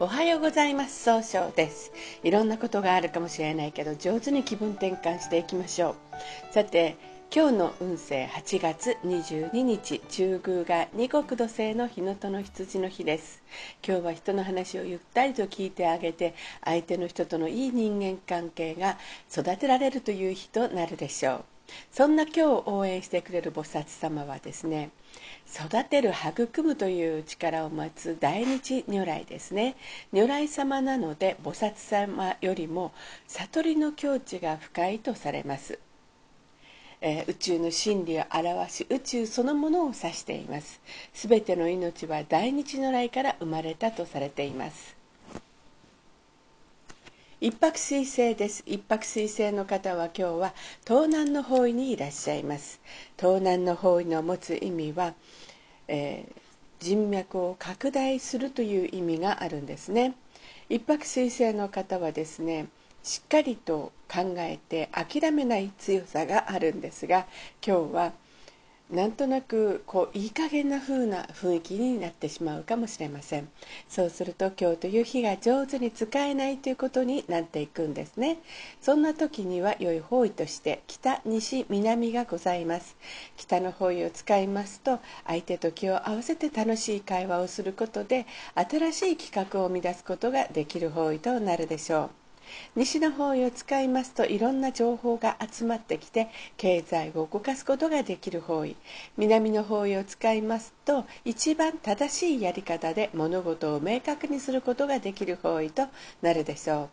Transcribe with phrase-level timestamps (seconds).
[0.00, 1.02] おはようございます。
[1.02, 1.90] 総称です。
[2.22, 5.96] いろんなことがあるかもしれないけど上手に気分転換していきましょ
[6.50, 6.54] う。
[6.54, 6.96] さて
[7.34, 13.42] 今日の運勢8月22日中宮が二国土星の日のとの羊の日です。
[13.84, 18.98] 今日は人の話をゆったりと聞いてあげて相手の人とのいい人間関係が
[19.32, 21.57] 育てられるという日となるでしょう。
[21.90, 24.90] そんな今日応援してくれる菩薩様はですね
[25.46, 29.76] 育てる育むという力を持つ大日如来ですね。
[30.12, 32.92] 如来様なので菩薩様よりも
[33.26, 35.78] 悟りの境地が深いとされます、
[37.00, 40.80] えー、宇宙の真理を表し宇宙そのものを指しています。
[41.14, 44.97] すべての命は大日如来から生まれたとされています。
[47.40, 48.64] 一泊水星です。
[48.66, 52.80] 一泊水星の方は今日は東南の方位にいらっしゃいます。
[53.16, 55.14] 東南の方位の持つ意味は、
[55.86, 56.40] えー、
[56.80, 60.14] 人脈を拡大するという意味があるんですね。
[60.68, 62.66] 一泊水星の方はですね
[63.04, 67.28] しっかりと考えて諦めない強さがあるんですが
[67.64, 68.12] 今日は
[68.90, 73.48] 「なんとなくこういい加減な風な雰囲気になってしまうかもしれません。
[73.86, 78.38] そうすると今日という日が上手に使えないということになっていくんですね。
[78.80, 82.96] そんな時には良い方位として北西南がございます。
[83.36, 92.27] 北の方位を使いますと相手と気を合わせて楽しい会話をすることで新しい企画を生み出すことができる方位となるでしょう。
[92.76, 98.76] 西の方位を使いますといろんな情報が集まってきて経済を動かすことができる方位。
[99.16, 105.88] 南の方位を使いますと一番正しいやり方で物事を明確にすることができる方位と
[106.22, 106.88] なるでしょう。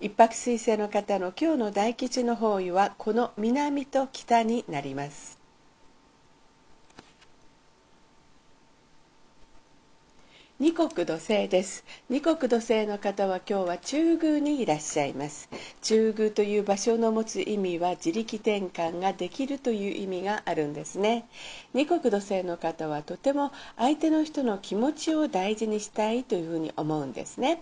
[0.00, 5.41] 一泊水星の方の今日の大吉の方位はこの南と北になります。
[10.62, 11.84] 二国土星です。
[12.08, 15.48] 二国土星の方は今日は中宮にいらっしゃいます。
[15.80, 21.26] 中宮という場所の持つ意味は自力転換ができるという意味があるんですね。
[21.74, 27.60] 二国土星の方はとても相手の人の気持ちを大事にしたいというふうに思うんですね。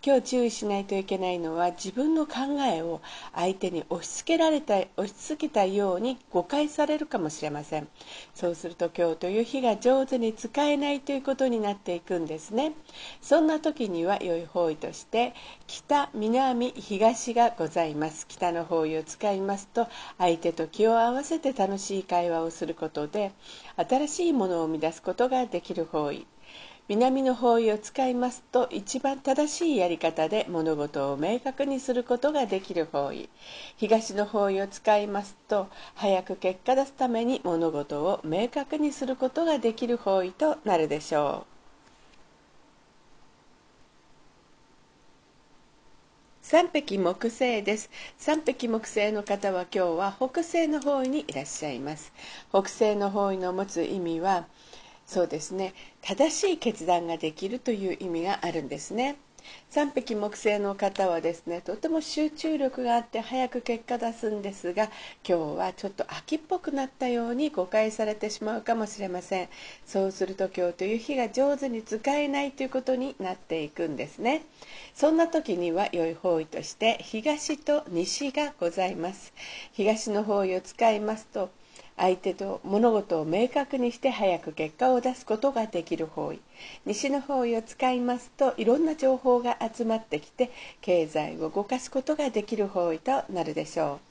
[0.00, 2.34] 今日注意しないといけないのは自分の考
[2.72, 3.00] えを
[3.34, 7.88] 相手に押し付けられた押し付けたように誤解されるかもしれません。
[8.36, 12.35] そうすると今日という日が上手に使えないということになっていくんです。
[12.36, 12.72] ですね。
[13.22, 15.32] そんな時には良い方位として
[15.66, 18.26] 北南東がございます。
[18.28, 19.88] 北の方位を使いますと
[20.18, 23.32] 相手と気を合わせて楽しい会話をすることで
[23.76, 26.26] 新しいものを生み出すことができる方位。
[26.88, 33.28] 南の方位を使いますと一番正しいやり方で物事を明確にすることができる方位。
[33.76, 41.55] 東の方位を使いますと早く結果出すために物事を明確にすることができる方位となるでしょう。
[46.48, 47.90] 三匹木星です。
[48.18, 52.12] 三匹木星の方は今日は北西の方位にいらっしゃいます。
[52.50, 54.46] 北西の方位の持つ意味は
[55.06, 55.74] そうですね。
[56.02, 59.16] 正しい決断ができるという意味があるんですね。
[59.70, 64.84] 3匹木星の方はですねとても集中力があって早く結果出すんですが
[65.28, 69.48] 今日はちょっと秋っぽくなったように誤解されてしまうかもしれません。
[69.86, 74.42] そうすると今日という日が上手に使えないということになっていくんですね。
[74.94, 79.32] そんな時には良い方位として東と西がございます。
[79.72, 81.50] 東の方位を使いますと
[81.96, 86.40] 相手と物事を明確にして早く結果を出すことができる方位。
[86.84, 94.05] 西の方位を使いますといろんな情報が集まってきて経済を動かすことができる方位となるでしょう。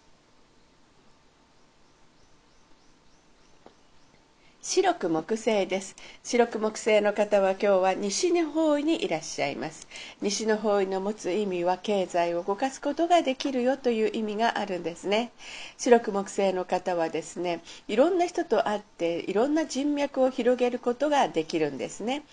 [4.67, 5.95] 白く木星です。
[6.23, 9.87] 白く木星の方は今日は西の方位にいらっしゃいます。
[10.23, 15.31] 西の方位の持つ意味は経済を動かすことができるよという意味があるんですね。
[15.77, 22.23] 白く木星の方はですねいろんな人と会っていろんな人脈を広げることができるんですね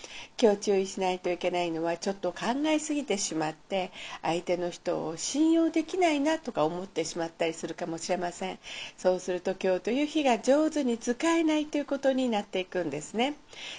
[0.40, 3.90] 今日注意しないといけないのはちょっと考えすぎてしまって
[4.22, 8.58] 相手の人を信用できないなとか思ってしまったりするかもしれません
[8.96, 13.34] そうすると今日という日が上手に使えないということにになっていくんですね。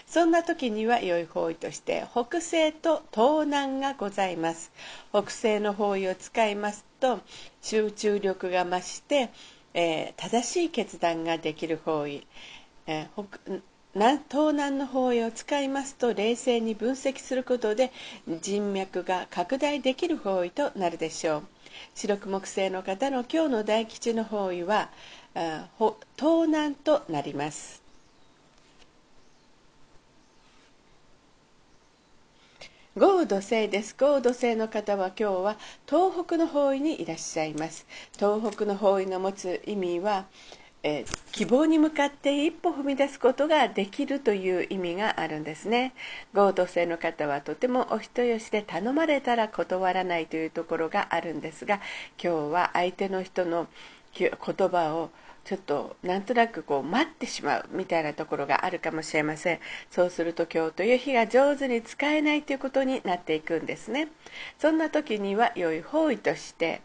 [0.08, 4.72] そんな時には良い方位として北西と東南がございます。
[5.12, 7.20] 北西の方位を使いますと
[7.62, 9.30] 集中力が増して、
[9.74, 12.26] えー、正しい決断ができる方位、
[12.88, 13.26] えー
[13.96, 17.92] 東南の方位を使いますと冷静に分析することで
[18.42, 21.44] 人脈が拡大できる方位となるでしょう。
[21.94, 24.90] 白く木星の方の今日の大吉の方位は
[26.18, 27.83] 東南となります。
[32.96, 33.96] 豪土星です。
[34.00, 35.58] 豪土星の方は今日は
[35.88, 37.88] 東北の方位にいらっしゃいます。
[38.20, 40.28] 東北の方位の持つ意味は、
[40.84, 45.96] えー、希望に向かって一歩踏み出すことができるという意味があるんですね。
[46.36, 51.82] 豪土星の方はとてもお人よしで頼まれたら断らないというところがあるんですが
[52.24, 53.70] 今日は相手の人の
[54.18, 54.32] 言
[54.70, 55.10] 葉を
[55.44, 59.60] ちょっとなんとなくこう待ってしまうみたいなところがあるかもしれません。
[59.92, 64.08] そうすると今日という日が上手に使えないということになっていくんですね。
[64.58, 66.82] そんな時には良い方位として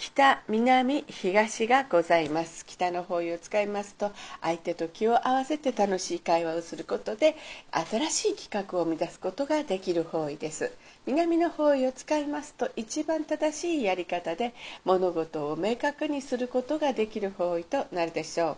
[0.00, 2.64] 北南東がございます。
[2.64, 7.36] 北の方位を使いますと相手と気を合わせて楽しい会話をすることで
[7.70, 10.72] 新しい企画を生み出すことができる方位です。
[11.04, 14.54] 南の方位を使いますと一番正しいやり方で
[14.86, 18.56] 物事を明確にすることができる方位となるでしょう。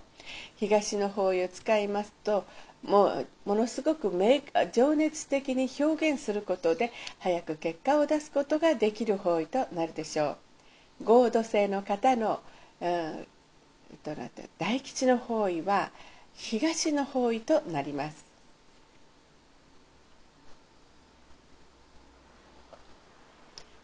[0.58, 2.44] 東の方位を使いますと
[2.84, 4.12] もうものすごく
[4.72, 10.36] 情熱的に表現することで早く結果を出すことができる方位となるでしょう。
[11.02, 12.40] 合土星の方の、
[12.80, 13.26] うん、
[14.58, 15.90] 大吉の方位は
[16.34, 18.32] 東の方位となります。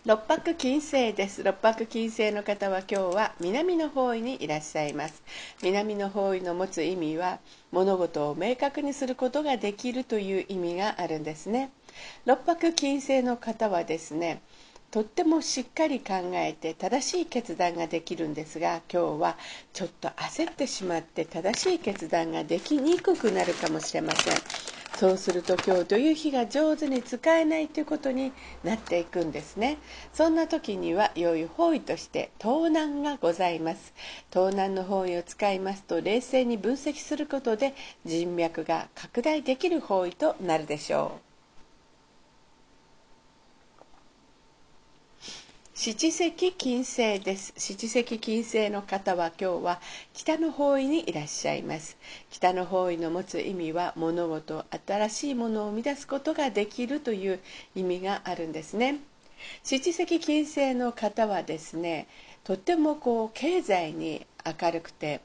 [0.08, 1.42] 六白金星です。
[1.42, 5.22] 六白金星の方は今日は南の方位にいらっしゃいます。
[5.62, 7.40] 南の方位の持つ意味は
[7.72, 11.70] 物事を明確にすることができるという意味があるんですね。
[12.24, 14.40] 六白金星の方はですね
[14.90, 19.36] とってもしっかり考えて正しい決断ができるんですが今日は
[19.74, 24.34] ちょっと焦ってしまって正しい決断ができにくくなるかもしれません。
[24.96, 28.32] そうすると今日という日が上手に使えないということに
[28.64, 29.76] なっていくんですね。
[30.12, 33.92] そんな時には良い方位として盗難がございます。
[34.30, 37.74] 盗難の方位を使いますと冷静に分析することで
[38.06, 41.27] 人脈が拡大できる方位となるでしょう。
[45.90, 47.54] 七石金星です。
[47.56, 49.80] 七石金星の方は今日は
[50.12, 51.96] 北の方位にいらっしゃいます。
[52.28, 57.40] 北の方位の持つ意味は物事新しいものを生み出すことができるという
[57.74, 59.00] 意味があるんですね。
[59.64, 62.06] 七石金星の方はですね
[62.44, 65.22] とってもこう経済に明るくて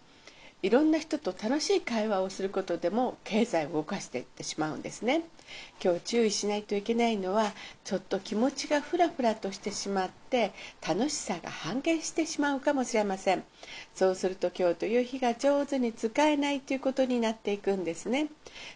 [0.61, 5.23] いろんな人と楽しい会話をすることでも経済を動かしていってしまうんですね。
[5.83, 7.51] 今日注意しないといけないのは
[7.83, 10.51] ちょっと気持ちがフラフラとしてしまって
[10.81, 13.43] 楽しさが半減してしまうかもしれません。
[13.93, 18.29] そうすると今日という日が上手に使えないということになっていくんですね。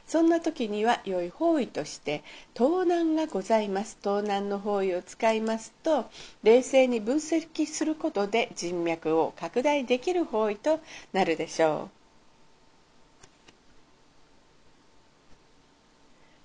[0.05, 2.23] そんな時には良い方位として
[2.53, 3.97] 盗難がございます。
[4.03, 6.05] 盗難の方位を使いますと
[6.43, 10.79] 冷静に分析することで人脈を拡大できる方位と
[11.11, 11.96] なるでしょう。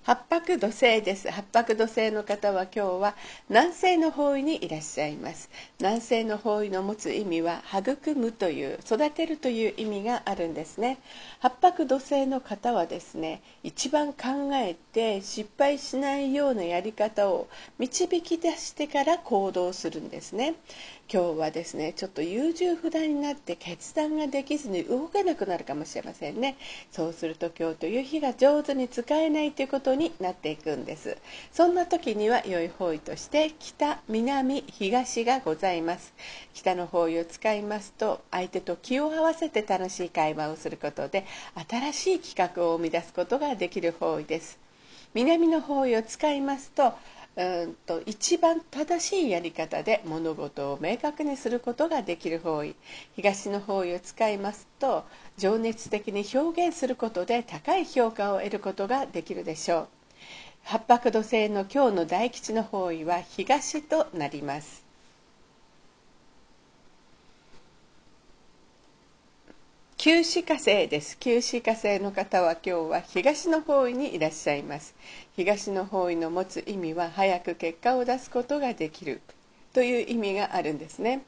[0.05, 1.31] 八白土星です。
[1.31, 3.15] 八白土星の方は今日は
[3.47, 5.49] 南西の方位にいらっしゃいます。
[5.79, 10.97] 南西の方位の持つ意味は育むという育てるという意味があるんですね。
[11.39, 17.47] 八白土星の方はですね一番考えて失敗しないようなやり方を
[17.79, 20.55] 導き出してから行動するんですね。
[21.11, 26.57] 今日はですねちょっと優柔不断になって決断ができずに動けなくなるかもしれませんね。
[26.91, 31.17] そうすると今日という日が上手に使えないということになっていくんです。
[31.51, 36.13] そんな時には良い方位として北南東がございます。
[36.53, 41.25] 北の方位を使いますと相手と気を合わせて楽しい会話をすることで
[41.69, 44.57] 新しい企画を生み出すことができる方位です。
[45.13, 46.93] 南の方位を使いますと
[47.35, 52.75] うんと一番正しいやり方で物事を明確にすることができる方位。
[53.15, 55.03] 東の方位を使いますと
[55.37, 59.87] 情熱的に表現することで高い評価を得ることができるでしょう。
[60.63, 64.82] 八白土星の今日の大吉の方位は東となります。
[70.05, 71.17] 九死火星です。
[71.17, 74.95] 九死火星の方は今日は東の方位にいらっしゃいます。
[75.37, 79.21] 東の方位の持つ意味は早く結果を出すことができる。
[79.71, 81.21] という意味があるんですね。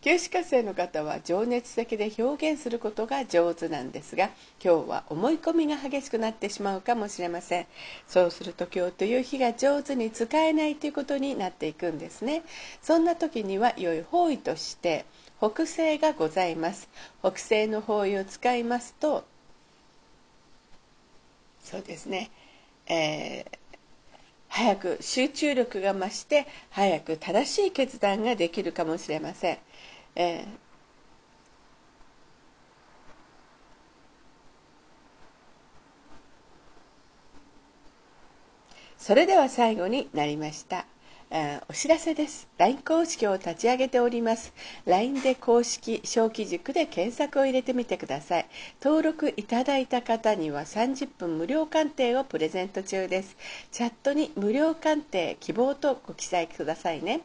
[0.00, 4.30] 九死火星の方は情熱的で表現することが上手なんですが
[4.64, 7.66] 今日は思い込みが激しくなってしまうかもしれません。
[8.08, 12.44] そうすると今日という日が上手に使えないということになっていくんですね。
[12.80, 15.04] そんな時には良い方位として
[15.42, 16.88] 北西がございます。
[17.20, 19.24] 北西の方位を使いますと
[21.64, 22.30] そうですね、
[22.86, 23.44] えー、
[24.48, 29.58] 早く集中力が増して早く正しい決断ができるかもしれません、
[30.16, 30.46] えー
[38.98, 40.86] それでは最後になりました。
[41.70, 42.46] お知らせです。
[42.58, 44.52] LINE 公式を立ち上げております。
[44.84, 48.46] LINE で公式小規塾で検索を入れてみてください。
[48.84, 53.38] 登録いただいた方には30分無料鑑定をプレゼント中です。
[53.70, 57.22] チャットに無料鑑定希望とご記載くださいね、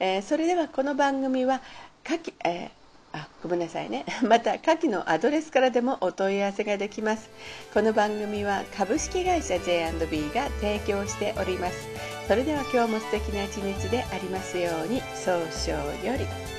[0.00, 1.62] えー、それではこの番組は
[2.02, 2.70] 下記、えー
[3.12, 4.04] あごめんなさいね。
[4.28, 7.30] また下記のアドレスからでもお問い合わせができます。
[7.72, 12.15] この番組は株式会社 J&B が提供しております。
[12.26, 16.55] それでは今日も素敵な一日でありますように早々より。